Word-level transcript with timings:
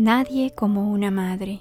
Nadie 0.00 0.54
como 0.54 0.90
una 0.90 1.10
madre. 1.10 1.60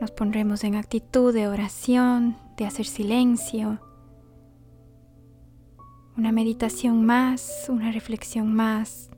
Nos 0.00 0.12
pondremos 0.12 0.62
en 0.62 0.76
actitud 0.76 1.34
de 1.34 1.48
oración, 1.48 2.36
de 2.56 2.66
hacer 2.66 2.86
silencio. 2.86 3.80
Una 6.16 6.30
meditación 6.30 7.04
más, 7.04 7.66
una 7.68 7.90
reflexión 7.90 8.54
más. 8.54 9.10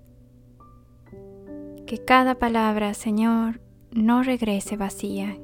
Que 1.85 2.03
cada 2.03 2.37
palabra, 2.37 2.95
Señor, 2.95 3.61
no 3.91 4.23
regrese 4.23 4.79
vacía. 4.79 5.37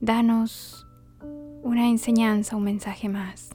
Danos 0.00 0.86
una 1.62 1.90
enseñanza, 1.90 2.56
un 2.56 2.64
mensaje 2.64 3.10
más. 3.10 3.50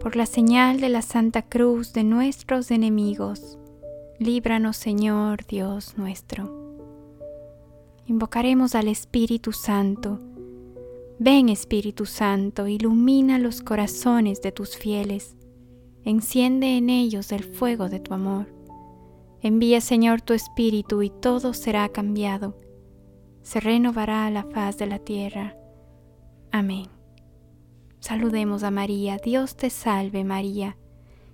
Por 0.00 0.16
la 0.16 0.24
señal 0.24 0.80
de 0.80 0.88
la 0.88 1.02
Santa 1.02 1.42
Cruz 1.42 1.92
de 1.92 2.04
nuestros 2.04 2.70
enemigos, 2.70 3.58
líbranos 4.18 4.76
Señor 4.76 5.44
Dios 5.46 5.96
nuestro. 5.96 6.50
Invocaremos 8.06 8.74
al 8.74 8.88
Espíritu 8.88 9.52
Santo. 9.52 10.20
Ven 11.18 11.48
Espíritu 11.48 12.06
Santo, 12.06 12.66
ilumina 12.66 13.38
los 13.38 13.62
corazones 13.62 14.42
de 14.42 14.52
tus 14.52 14.76
fieles, 14.76 15.36
enciende 16.04 16.76
en 16.76 16.90
ellos 16.90 17.32
el 17.32 17.44
fuego 17.44 17.88
de 17.88 18.00
tu 18.00 18.14
amor. 18.14 18.46
Envía 19.40 19.80
Señor 19.80 20.22
tu 20.22 20.32
Espíritu 20.32 21.02
y 21.02 21.10
todo 21.10 21.54
será 21.54 21.88
cambiado, 21.88 22.58
se 23.42 23.60
renovará 23.60 24.28
la 24.30 24.44
faz 24.44 24.76
de 24.78 24.86
la 24.86 24.98
tierra. 24.98 25.56
Amén. 26.50 26.88
Saludemos 28.00 28.64
a 28.64 28.70
María, 28.70 29.18
Dios 29.22 29.56
te 29.56 29.70
salve 29.70 30.24
María, 30.24 30.76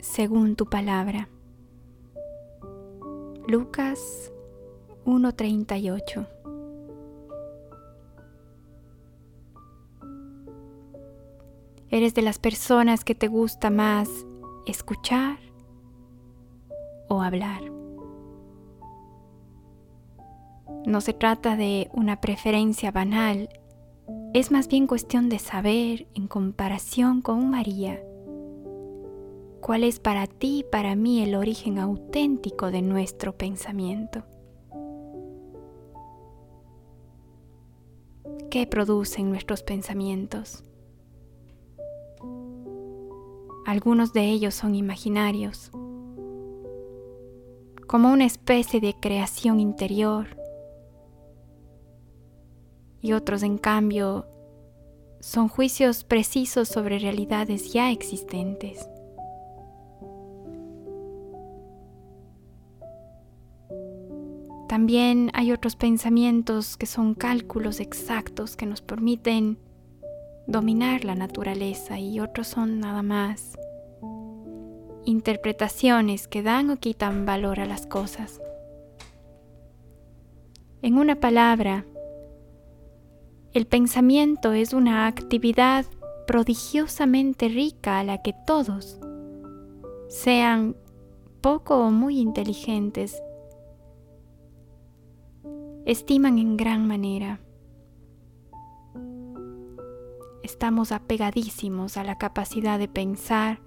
según 0.00 0.56
tu 0.56 0.66
palabra. 0.66 1.28
Lucas 3.48 4.32
1:38 5.04 6.26
¿Eres 11.88 12.14
de 12.14 12.22
las 12.22 12.38
personas 12.38 13.04
que 13.04 13.14
te 13.14 13.28
gusta 13.28 13.70
más 13.70 14.08
escuchar 14.66 15.38
o 17.08 17.22
hablar? 17.22 17.62
No 20.84 21.00
se 21.00 21.12
trata 21.12 21.56
de 21.56 21.88
una 21.92 22.20
preferencia 22.20 22.90
banal, 22.90 23.48
es 24.34 24.50
más 24.50 24.68
bien 24.68 24.86
cuestión 24.86 25.28
de 25.28 25.38
saber 25.38 26.06
en 26.14 26.26
comparación 26.26 27.22
con 27.22 27.48
María 27.50 28.00
cuál 29.60 29.84
es 29.84 29.98
para 29.98 30.26
ti 30.26 30.58
y 30.60 30.64
para 30.64 30.94
mí 30.94 31.22
el 31.22 31.34
origen 31.34 31.78
auténtico 31.78 32.70
de 32.70 32.82
nuestro 32.82 33.36
pensamiento. 33.36 34.24
¿Qué 38.50 38.66
producen 38.66 39.30
nuestros 39.30 39.62
pensamientos? 39.62 40.64
Algunos 43.66 44.12
de 44.12 44.30
ellos 44.30 44.54
son 44.54 44.76
imaginarios, 44.76 45.72
como 47.88 48.12
una 48.12 48.24
especie 48.24 48.80
de 48.80 48.94
creación 48.94 49.58
interior, 49.58 50.28
y 53.00 53.12
otros 53.12 53.42
en 53.42 53.58
cambio 53.58 54.26
son 55.20 55.48
juicios 55.48 56.04
precisos 56.04 56.68
sobre 56.68 56.98
realidades 56.98 57.72
ya 57.72 57.90
existentes. 57.90 58.88
También 64.76 65.30
hay 65.32 65.52
otros 65.52 65.74
pensamientos 65.74 66.76
que 66.76 66.84
son 66.84 67.14
cálculos 67.14 67.80
exactos 67.80 68.56
que 68.56 68.66
nos 68.66 68.82
permiten 68.82 69.56
dominar 70.46 71.02
la 71.06 71.14
naturaleza 71.14 71.98
y 71.98 72.20
otros 72.20 72.48
son 72.48 72.78
nada 72.78 73.02
más 73.02 73.56
interpretaciones 75.06 76.28
que 76.28 76.42
dan 76.42 76.68
o 76.68 76.76
quitan 76.76 77.24
valor 77.24 77.58
a 77.58 77.64
las 77.64 77.86
cosas. 77.86 78.38
En 80.82 80.98
una 80.98 81.20
palabra, 81.20 81.86
el 83.54 83.66
pensamiento 83.66 84.52
es 84.52 84.74
una 84.74 85.06
actividad 85.06 85.86
prodigiosamente 86.26 87.48
rica 87.48 87.98
a 87.98 88.04
la 88.04 88.20
que 88.20 88.34
todos, 88.46 89.00
sean 90.10 90.76
poco 91.40 91.78
o 91.78 91.90
muy 91.90 92.20
inteligentes, 92.20 93.22
estiman 95.86 96.38
en 96.38 96.56
gran 96.56 96.86
manera 96.86 97.40
estamos 100.46 100.92
apegadísimos 100.92 101.96
a 101.96 102.04
la 102.04 102.16
capacidad 102.16 102.78
de 102.78 102.88
pensar, 102.88 103.60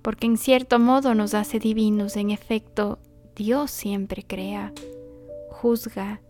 porque 0.00 0.26
en 0.26 0.38
cierto 0.38 0.78
modo 0.78 1.14
nos 1.14 1.34
hace 1.34 1.58
divinos. 1.58 2.16
En 2.16 2.30
efecto, 2.30 2.98
Dios 3.34 3.72
siempre 3.72 4.22
crea, 4.22 4.72
juzga, 5.50 6.22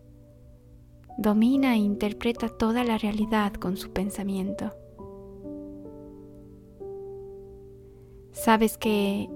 domina 1.19 1.75
e 1.75 1.79
interpreta 1.79 2.49
toda 2.49 2.83
la 2.83 2.99
realidad 2.99 3.53
con 3.53 3.77
su 3.77 3.93
pensamiento. 3.93 4.73
Sabes 8.33 8.77
que 8.79 9.29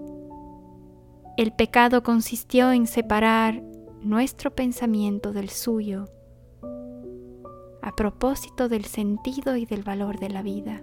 el 1.37 1.53
pecado 1.53 2.03
consistió 2.03 2.73
en 2.73 2.87
separar 2.87 3.63
nuestro 4.03 4.55
pensamiento 4.55 5.33
del 5.33 5.51
suyo 5.51 6.07
a 7.83 7.95
propósito 7.97 8.69
del 8.69 8.85
sentido 8.85 9.57
y 9.57 9.67
del 9.67 9.83
valor 9.83 10.19
de 10.19 10.31
la 10.31 10.43
vida. 10.43 10.83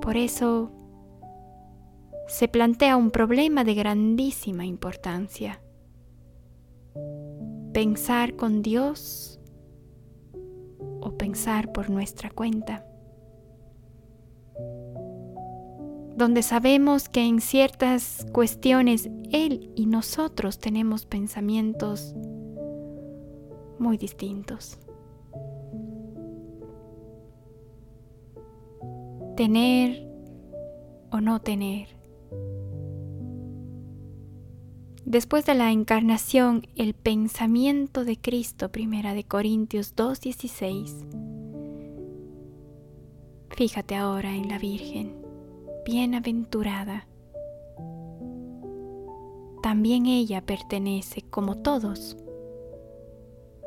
Por 0.00 0.16
eso 0.16 0.70
se 2.28 2.48
plantea 2.48 2.96
un 2.96 3.10
problema 3.10 3.64
de 3.64 3.74
grandísima 3.74 4.64
importancia. 4.64 5.60
Pensar 7.72 8.36
con 8.36 8.62
Dios 8.62 9.40
o 11.00 11.16
pensar 11.16 11.72
por 11.72 11.90
nuestra 11.90 12.30
cuenta. 12.30 12.86
Donde 16.16 16.42
sabemos 16.42 17.08
que 17.08 17.26
en 17.26 17.40
ciertas 17.40 18.26
cuestiones 18.32 19.08
Él 19.30 19.72
y 19.74 19.86
nosotros 19.86 20.58
tenemos 20.58 21.06
pensamientos 21.06 22.14
muy 23.78 23.96
distintos. 23.96 24.78
Tener 29.36 30.08
o 31.10 31.20
no 31.20 31.40
tener. 31.40 31.88
Después 35.04 35.44
de 35.44 35.54
la 35.54 35.72
encarnación, 35.72 36.66
el 36.76 36.94
pensamiento 36.94 38.04
de 38.04 38.18
Cristo, 38.18 38.70
primera 38.70 39.14
de 39.14 39.24
Corintios 39.24 39.94
2:16. 39.94 41.04
Fíjate 43.50 43.94
ahora 43.94 44.34
en 44.34 44.48
la 44.48 44.58
Virgen, 44.58 45.21
bienaventurada. 45.84 47.06
También 49.62 50.06
ella 50.06 50.40
pertenece, 50.40 51.22
como 51.22 51.58
todos, 51.58 52.16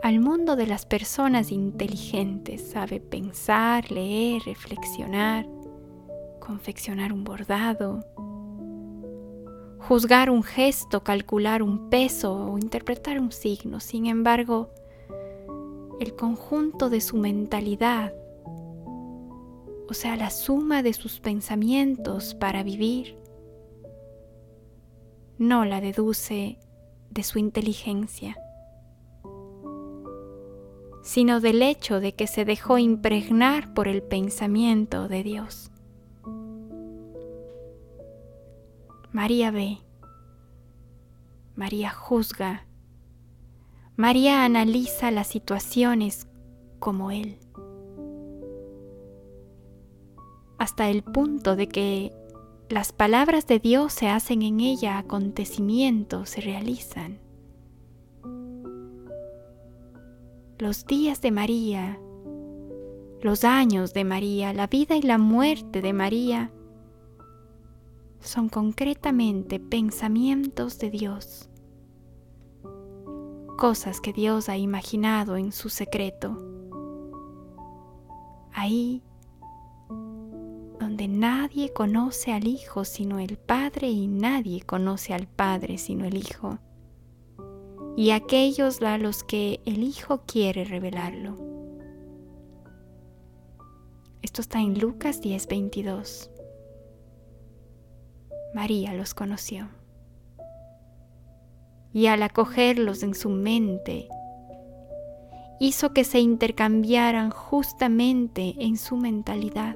al 0.04 0.20
mundo 0.20 0.56
de 0.56 0.68
las 0.68 0.86
personas 0.86 1.52
inteligentes, 1.52 2.62
sabe 2.62 3.00
pensar, 3.00 3.92
leer, 3.92 4.42
reflexionar, 4.46 5.48
confeccionar 6.40 7.12
un 7.12 7.24
bordado, 7.24 8.06
juzgar 9.80 10.30
un 10.30 10.44
gesto, 10.44 11.04
calcular 11.04 11.64
un 11.64 11.90
peso 11.90 12.52
o 12.52 12.58
interpretar 12.58 13.20
un 13.20 13.32
signo. 13.32 13.80
Sin 13.80 14.06
embargo, 14.06 14.70
el 16.00 16.16
conjunto 16.16 16.90
de 16.90 17.02
su 17.02 17.18
mentalidad, 17.18 18.14
o 19.88 19.94
sea, 19.94 20.16
la 20.16 20.30
suma 20.30 20.82
de 20.84 20.94
sus 20.94 21.20
pensamientos 21.20 22.34
para 22.34 22.64
vivir, 22.64 23.18
no 25.38 25.66
la 25.66 25.82
deduce 25.82 26.58
de 27.10 27.24
su 27.24 27.40
inteligencia, 27.40 28.38
sino 31.04 31.40
del 31.40 31.62
hecho 31.62 32.00
de 32.00 32.16
que 32.16 32.26
se 32.28 32.46
dejó 32.46 32.78
impregnar 32.78 33.74
por 33.74 33.88
el 33.88 34.02
pensamiento 34.02 35.08
de 35.08 35.24
Dios. 35.24 35.72
María 39.12 39.52
ve, 39.52 39.78
María 41.56 41.90
juzga, 41.92 42.66
María 43.96 44.44
analiza 44.44 45.10
las 45.12 45.28
situaciones 45.28 46.28
como 46.80 47.12
Él, 47.12 47.38
hasta 50.58 50.90
el 50.90 51.04
punto 51.04 51.56
de 51.56 51.68
que 51.68 52.14
las 52.70 52.92
palabras 52.92 53.46
de 53.46 53.60
Dios 53.60 53.94
se 53.94 54.08
hacen 54.08 54.42
en 54.42 54.60
ella 54.60 54.98
acontecimientos, 54.98 56.32
se 56.32 56.42
realizan. 56.42 57.20
Los 60.58 60.86
días 60.86 61.22
de 61.22 61.32
María, 61.32 62.00
los 63.22 63.44
años 63.44 63.94
de 63.94 64.04
María, 64.04 64.54
la 64.54 64.68
vida 64.68 64.96
y 64.96 65.02
la 65.02 65.18
muerte 65.18 65.82
de 65.82 65.94
María 65.94 66.52
son 68.20 68.50
concretamente 68.50 69.60
pensamientos 69.60 70.80
de 70.80 70.90
Dios, 70.90 71.50
cosas 73.58 74.02
que 74.02 74.14
Dios 74.14 74.50
ha 74.50 74.58
imaginado 74.58 75.38
en 75.38 75.52
su 75.52 75.70
secreto. 75.70 76.38
Ahí 78.54 79.04
donde 80.96 81.10
nadie 81.10 81.74
conoce 81.74 82.32
al 82.32 82.48
Hijo 82.48 82.86
sino 82.86 83.20
el 83.20 83.38
Padre 83.38 83.90
y 83.90 84.08
nadie 84.08 84.62
conoce 84.62 85.14
al 85.14 85.28
Padre 85.28 85.78
sino 85.78 86.06
el 86.06 86.16
Hijo, 86.16 86.58
y 87.98 88.12
aquellos 88.12 88.82
a 88.82 88.98
los 88.98 89.26
que 89.26 89.60
el 89.66 89.84
Hijo 89.84 90.22
quiere 90.26 90.64
revelarlo. 90.64 91.36
Esto 94.22 94.40
está 94.40 94.62
en 94.62 94.80
Lucas 94.80 95.20
10:22. 95.22 96.32
María 98.54 98.94
los 98.94 99.14
conoció. 99.14 99.68
Y 101.92 102.08
al 102.08 102.24
acogerlos 102.24 103.04
en 103.04 103.16
su 103.16 103.30
mente, 103.30 104.08
hizo 105.60 105.92
que 105.92 106.06
se 106.06 106.22
intercambiaran 106.22 107.32
justamente 107.32 108.56
en 108.60 108.78
su 108.78 108.96
mentalidad. 108.96 109.76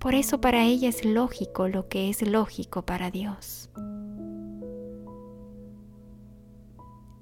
Por 0.00 0.14
eso 0.14 0.40
para 0.40 0.64
ella 0.64 0.88
es 0.88 1.04
lógico 1.04 1.68
lo 1.68 1.88
que 1.88 2.08
es 2.08 2.26
lógico 2.26 2.82
para 2.82 3.10
Dios. 3.10 3.68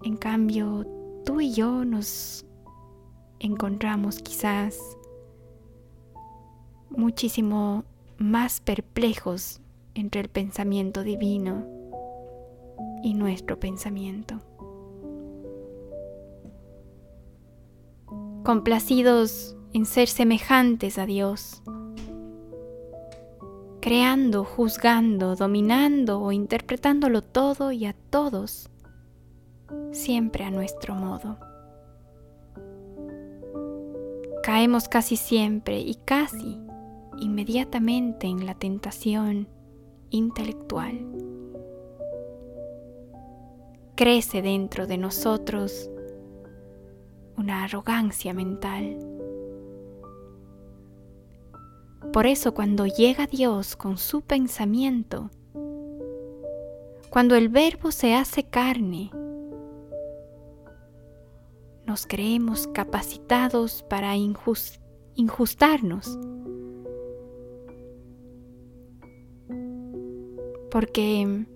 En 0.05 0.17
cambio, 0.17 0.87
tú 1.25 1.41
y 1.41 1.53
yo 1.53 1.85
nos 1.85 2.47
encontramos 3.41 4.21
quizás 4.21 4.79
muchísimo 6.89 7.85
más 8.17 8.61
perplejos 8.61 9.61
entre 9.95 10.21
el 10.21 10.29
pensamiento 10.29 11.03
divino 11.03 11.67
y 13.03 13.15
nuestro 13.15 13.59
pensamiento. 13.59 14.39
Complacidos 18.45 19.57
en 19.73 19.85
ser 19.85 20.07
semejantes 20.07 20.97
a 20.97 21.07
Dios, 21.07 21.61
creando, 23.89 24.45
juzgando, 24.45 25.35
dominando 25.35 26.21
o 26.21 26.31
interpretándolo 26.31 27.23
todo 27.23 27.73
y 27.73 27.87
a 27.87 27.95
todos, 27.95 28.69
siempre 29.93 30.45
a 30.45 30.51
nuestro 30.51 30.95
modo. 30.95 31.39
Caemos 34.43 34.91
casi 34.91 35.17
siempre 35.17 35.81
y 35.81 35.95
casi 35.95 36.61
inmediatamente 37.19 38.27
en 38.27 38.45
la 38.45 38.55
tentación 38.57 39.49
intelectual. 40.11 41.11
Crece 43.95 44.43
dentro 44.43 44.87
de 44.87 44.99
nosotros 44.99 45.89
una 47.39 47.65
arrogancia 47.65 48.35
mental. 48.35 49.18
Por 52.13 52.27
eso 52.27 52.55
cuando 52.55 52.87
llega 52.87 53.27
Dios 53.27 53.77
con 53.77 53.99
su 53.99 54.23
pensamiento, 54.23 55.31
cuando 57.11 57.35
el 57.37 57.49
verbo 57.49 57.91
se 57.91 58.15
hace 58.15 58.45
carne, 58.45 59.11
nos 61.87 62.07
creemos 62.07 62.67
capacitados 62.69 63.83
para 63.83 64.15
injustarnos. 65.15 66.19
Porque 70.71 71.47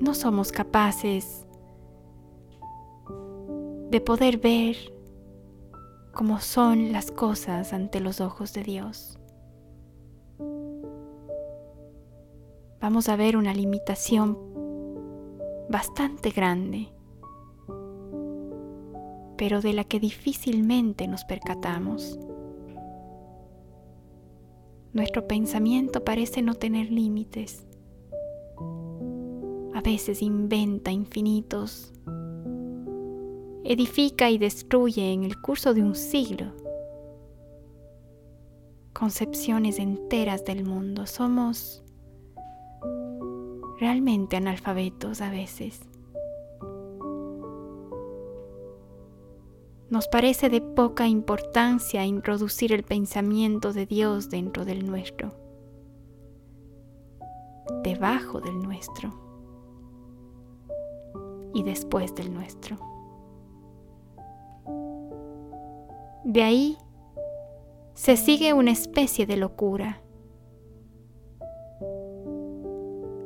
no 0.00 0.14
somos 0.14 0.50
capaces 0.50 1.46
de 3.90 4.00
poder 4.00 4.38
ver 4.38 4.76
cómo 6.12 6.40
son 6.40 6.92
las 6.92 7.10
cosas 7.10 7.72
ante 7.72 8.00
los 8.00 8.20
ojos 8.20 8.52
de 8.52 8.62
Dios. 8.62 9.18
Vamos 12.80 13.08
a 13.08 13.16
ver 13.16 13.36
una 13.36 13.52
limitación 13.52 14.38
bastante 15.68 16.30
grande, 16.30 16.88
pero 19.36 19.60
de 19.60 19.72
la 19.72 19.84
que 19.84 20.00
difícilmente 20.00 21.06
nos 21.06 21.24
percatamos. 21.24 22.18
Nuestro 24.92 25.28
pensamiento 25.28 26.04
parece 26.04 26.42
no 26.42 26.54
tener 26.54 26.90
límites. 26.90 27.66
A 29.72 29.80
veces 29.82 30.20
inventa 30.20 30.90
infinitos. 30.90 31.92
Edifica 33.72 34.28
y 34.30 34.36
destruye 34.36 35.12
en 35.12 35.22
el 35.22 35.40
curso 35.40 35.74
de 35.74 35.84
un 35.84 35.94
siglo 35.94 36.46
concepciones 38.92 39.78
enteras 39.78 40.44
del 40.44 40.64
mundo. 40.64 41.06
Somos 41.06 41.84
realmente 43.78 44.36
analfabetos 44.36 45.20
a 45.20 45.30
veces. 45.30 45.82
Nos 49.88 50.08
parece 50.08 50.48
de 50.48 50.60
poca 50.60 51.06
importancia 51.06 52.04
introducir 52.04 52.72
el 52.72 52.82
pensamiento 52.82 53.72
de 53.72 53.86
Dios 53.86 54.30
dentro 54.30 54.64
del 54.64 54.84
nuestro, 54.84 55.32
debajo 57.84 58.40
del 58.40 58.58
nuestro 58.58 59.14
y 61.54 61.62
después 61.62 62.12
del 62.16 62.34
nuestro. 62.34 62.89
De 66.30 66.44
ahí 66.44 66.78
se 67.94 68.16
sigue 68.16 68.52
una 68.52 68.70
especie 68.70 69.26
de 69.26 69.36
locura, 69.36 70.00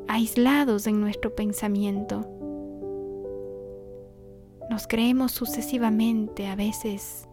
aislados 0.09 0.87
en 0.87 1.03
nuestro 1.03 1.35
pensamiento 1.35 2.27
nos 4.71 4.87
creemos 4.87 5.33
sucesivamente 5.33 6.47
a 6.47 6.57
veces 6.57 7.29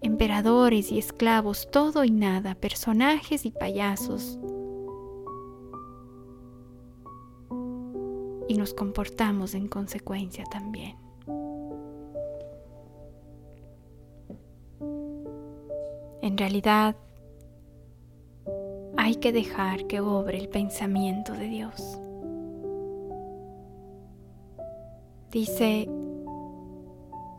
emperadores 0.00 0.90
y 0.90 0.98
esclavos, 0.98 1.68
todo 1.70 2.02
y 2.02 2.10
nada, 2.10 2.54
personajes 2.54 3.44
y 3.44 3.50
payasos. 3.50 4.38
Y 8.48 8.54
nos 8.56 8.72
comportamos 8.72 9.52
en 9.52 9.68
consecuencia 9.68 10.44
también. 10.46 11.07
En 16.28 16.36
realidad, 16.36 16.94
hay 18.98 19.14
que 19.14 19.32
dejar 19.32 19.86
que 19.86 20.00
obre 20.00 20.36
el 20.36 20.50
pensamiento 20.50 21.32
de 21.32 21.46
Dios. 21.48 21.98
Dice, 25.30 25.88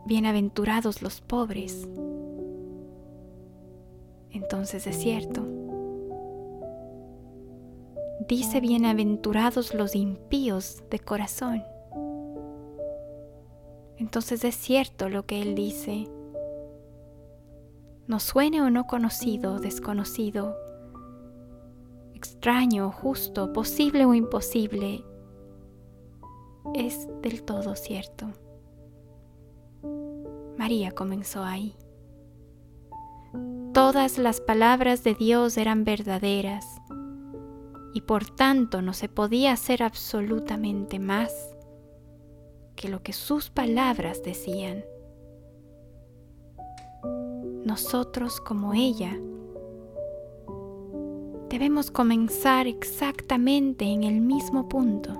bienaventurados 0.06 1.02
los 1.02 1.20
pobres. 1.20 1.86
Entonces 4.32 4.88
es 4.88 4.96
cierto. 4.96 5.46
Dice, 8.26 8.60
bienaventurados 8.60 9.72
los 9.72 9.94
impíos 9.94 10.82
de 10.90 10.98
corazón. 10.98 11.62
Entonces 13.98 14.42
es 14.42 14.56
cierto 14.56 15.08
lo 15.08 15.26
que 15.26 15.42
Él 15.42 15.54
dice. 15.54 16.08
No 18.10 18.18
suene 18.18 18.60
o 18.60 18.70
no 18.70 18.88
conocido, 18.88 19.60
desconocido, 19.60 20.56
extraño 22.12 22.90
justo, 22.90 23.52
posible 23.52 24.04
o 24.04 24.14
imposible, 24.14 25.04
es 26.74 27.06
del 27.22 27.44
todo 27.44 27.76
cierto. 27.76 28.32
María 30.58 30.90
comenzó 30.90 31.44
ahí. 31.44 31.76
Todas 33.72 34.18
las 34.18 34.40
palabras 34.40 35.04
de 35.04 35.14
Dios 35.14 35.56
eran 35.56 35.84
verdaderas 35.84 36.66
y 37.94 38.00
por 38.00 38.28
tanto 38.28 38.82
no 38.82 38.92
se 38.92 39.08
podía 39.08 39.52
hacer 39.52 39.84
absolutamente 39.84 40.98
más 40.98 41.32
que 42.74 42.88
lo 42.88 43.04
que 43.04 43.12
sus 43.12 43.50
palabras 43.50 44.24
decían. 44.24 44.82
Nosotros 47.70 48.40
como 48.40 48.74
ella 48.74 49.16
debemos 51.48 51.92
comenzar 51.92 52.66
exactamente 52.66 53.84
en 53.84 54.02
el 54.02 54.20
mismo 54.20 54.68
punto. 54.68 55.12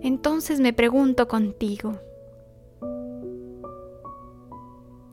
Entonces 0.00 0.58
me 0.58 0.72
pregunto 0.72 1.28
contigo, 1.28 2.00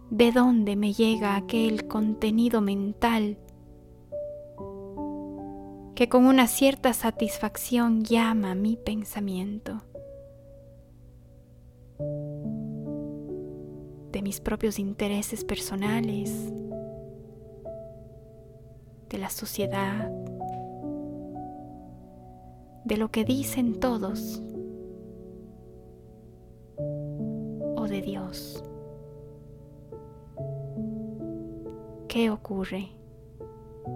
¿de 0.10 0.32
dónde 0.32 0.78
me 0.78 0.94
llega 0.94 1.36
aquel 1.36 1.90
contenido 1.90 2.62
mental 2.62 3.38
que 5.96 6.08
con 6.08 6.28
una 6.28 6.48
cierta 6.48 6.94
satisfacción 6.94 8.06
llama 8.06 8.56
mi 8.56 8.78
pensamiento? 8.78 9.82
Mis 14.22 14.40
propios 14.40 14.80
intereses 14.80 15.44
personales, 15.44 16.54
de 19.10 19.18
la 19.18 19.30
sociedad, 19.30 20.10
de 22.86 22.98
lo 22.98 23.10
que 23.12 23.26
dicen 23.26 23.80
todos 23.80 24.42
o 26.78 27.88
de 27.90 28.02
Dios. 28.02 28.64
¿Qué 32.08 32.30
ocurre 32.30 32.90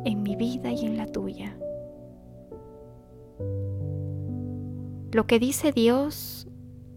en 0.06 0.24
mi 0.24 0.36
vida 0.36 0.72
y 0.72 0.86
en 0.86 0.98
la 0.98 1.08
tuya? 1.08 1.58
Lo 5.12 5.28
que 5.28 5.40
dice 5.40 5.72
Dios 5.72 6.48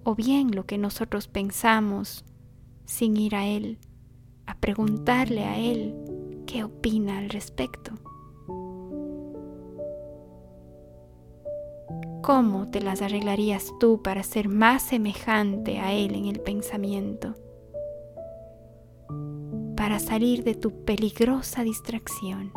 o 0.02 0.14
bien 0.14 0.54
lo 0.54 0.66
que 0.66 0.78
nosotros 0.78 1.28
pensamos 1.28 2.25
sin 2.88 3.18
ir 3.18 3.37
a 3.37 3.47
Él, 3.47 3.78
a 4.47 4.59
preguntarle 4.59 5.45
a 5.45 5.59
Él 5.59 5.95
qué 6.47 6.64
opina 6.64 7.18
al 7.18 7.28
respecto. 7.28 7.92
¿Cómo 12.23 12.71
te 12.71 12.80
las 12.80 13.02
arreglarías 13.02 13.73
tú 13.78 14.02
para 14.02 14.23
ser 14.23 14.49
más 14.49 14.83
semejante 14.83 15.78
a 15.78 15.92
Él 15.92 16.14
en 16.14 16.26
el 16.26 16.40
pensamiento? 16.40 17.35
Para 19.76 19.99
salir 19.99 20.42
de 20.42 20.54
tu 20.54 20.85
peligrosa 20.85 21.62
distracción. 21.62 22.52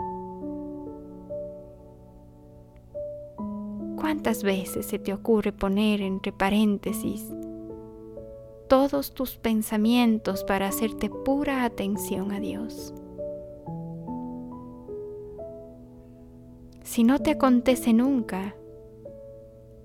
¿Cuántas 3.98 4.44
veces 4.44 4.86
se 4.86 4.98
te 4.98 5.14
ocurre 5.14 5.52
poner 5.52 6.02
entre 6.02 6.32
paréntesis 6.32 7.28
todos 8.72 9.14
tus 9.14 9.36
pensamientos 9.36 10.46
para 10.46 10.70
hacerte 10.70 11.10
pura 11.10 11.66
atención 11.66 12.32
a 12.32 12.40
Dios. 12.40 12.94
Si 16.82 17.04
no 17.04 17.20
te 17.20 17.32
acontece 17.32 17.92
nunca, 17.92 18.56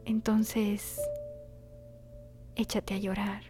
entonces 0.05 1.01
échate 2.55 2.95
a 2.95 2.99
llorar, 2.99 3.43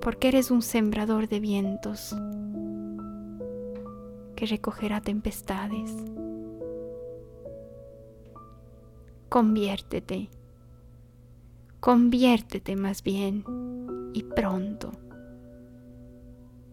porque 0.00 0.28
eres 0.28 0.50
un 0.50 0.62
sembrador 0.62 1.28
de 1.28 1.40
vientos 1.40 2.16
que 4.36 4.46
recogerá 4.46 5.02
tempestades. 5.02 5.94
Conviértete 9.28 10.30
Conviértete 11.86 12.74
más 12.74 13.04
bien 13.04 13.44
y 14.12 14.24
pronto 14.24 14.90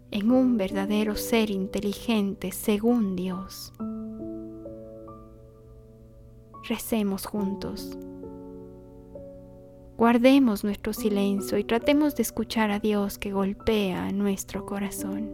en 0.10 0.32
un 0.32 0.58
verdadero 0.58 1.16
ser 1.16 1.52
inteligente 1.52 2.52
según 2.52 3.16
Dios. 3.16 3.74
Recemos 6.68 7.28
juntos. 7.28 7.96
Guardemos 9.98 10.64
nuestro 10.64 10.94
silencio 10.94 11.60
y 11.60 11.64
tratemos 11.64 12.16
de 12.16 12.24
escuchar 12.24 12.72
a 12.72 12.80
Dios 12.80 13.20
que 13.20 13.34
golpea 13.34 14.12
nuestro 14.12 14.66
corazón. 14.66 15.30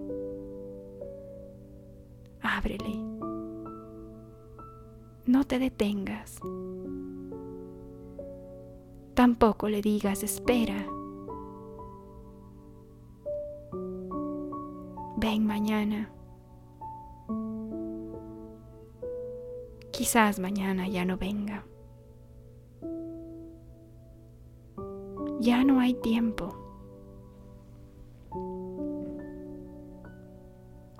Ábrele. 2.41 2.97
No 5.25 5.45
te 5.45 5.57
detengas. 5.57 6.41
Tampoco 9.19 9.67
le 9.67 9.81
digas 9.81 10.23
espera. 10.23 10.87
Ven 15.17 15.45
mañana. 15.45 16.09
Quizás 19.91 20.39
mañana 20.39 20.87
ya 20.87 21.03
no 21.03 21.17
venga. 21.17 21.65
Ya 25.41 25.65
no 25.65 25.81
hay 25.81 25.95
tiempo. 25.95 26.55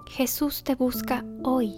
Jesús 0.08 0.66
te 0.66 0.76
busca 0.76 1.24
hoy. 1.46 1.74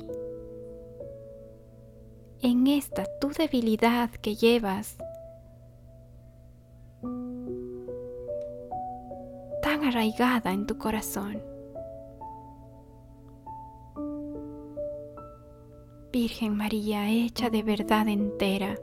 En 2.41 2.65
esta 2.65 3.05
tu 3.19 3.29
debilidad 3.29 4.09
que 4.09 4.33
llevas 4.33 4.97
arraigada 9.91 10.53
en 10.53 10.65
tu 10.65 10.77
corazón. 10.77 11.43
Virgen 16.13 16.55
María, 16.55 17.09
hecha 17.09 17.49
de 17.49 17.61
verdad 17.61 18.07
entera, 18.07 18.77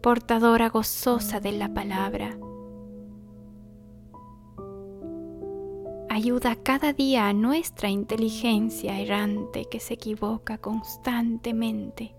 portadora 0.00 0.70
gozosa 0.70 1.40
de 1.40 1.52
la 1.52 1.72
palabra, 1.72 2.36
ayuda 6.08 6.56
cada 6.56 6.92
día 6.94 7.28
a 7.28 7.32
nuestra 7.34 7.90
inteligencia 7.90 8.98
errante 9.00 9.66
que 9.70 9.80
se 9.80 9.94
equivoca 9.94 10.58
constantemente. 10.58 12.14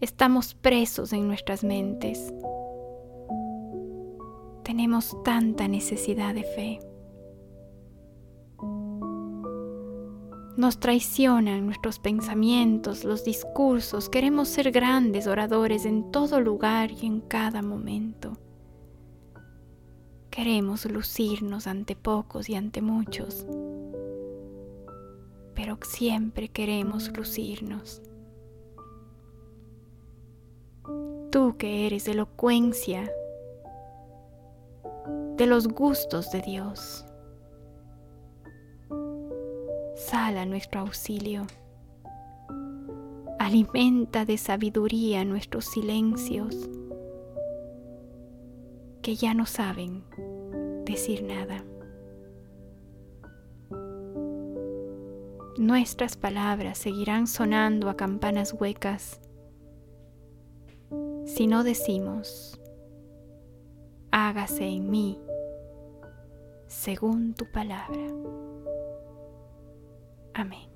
Estamos 0.00 0.54
presos 0.54 1.12
en 1.12 1.28
nuestras 1.28 1.62
mentes 1.62 2.32
tenemos 4.64 5.16
tanta 5.22 5.68
necesidad 5.68 6.34
de 6.34 6.42
fe. 6.42 6.80
Nos 10.56 10.78
traicionan 10.78 11.66
nuestros 11.66 11.98
pensamientos, 11.98 13.04
los 13.04 13.24
discursos, 13.24 14.08
queremos 14.08 14.48
ser 14.48 14.70
grandes 14.70 15.26
oradores 15.26 15.84
en 15.84 16.10
todo 16.10 16.40
lugar 16.40 16.90
y 16.92 17.06
en 17.06 17.20
cada 17.20 17.60
momento. 17.60 18.38
Queremos 20.30 20.84
lucirnos 20.90 21.66
ante 21.66 21.96
pocos 21.96 22.48
y 22.48 22.54
ante 22.54 22.82
muchos, 22.82 23.46
pero 25.54 25.78
siempre 25.82 26.48
queremos 26.48 27.16
lucirnos. 27.16 28.00
Tú 31.30 31.56
que 31.58 31.86
eres 31.86 32.06
elocuencia, 32.06 33.10
de 35.36 35.46
los 35.46 35.68
gustos 35.68 36.30
de 36.30 36.40
Dios. 36.42 37.04
Sal 39.96 40.38
a 40.38 40.46
nuestro 40.46 40.80
auxilio. 40.80 41.46
Alimenta 43.38 44.24
de 44.24 44.38
sabiduría 44.38 45.24
nuestros 45.24 45.66
silencios 45.66 46.68
que 49.02 49.16
ya 49.16 49.34
no 49.34 49.44
saben 49.44 50.04
decir 50.84 51.22
nada. 51.22 51.64
Nuestras 55.58 56.16
palabras 56.16 56.78
seguirán 56.78 57.26
sonando 57.26 57.88
a 57.90 57.96
campanas 57.96 58.54
huecas 58.58 59.20
si 61.24 61.46
no 61.46 61.64
decimos, 61.64 62.60
hágase 64.28 64.64
en 64.64 64.90
mí 64.90 65.18
según 66.66 67.34
tu 67.34 67.50
palabra. 67.50 68.00
Amén. 70.34 70.73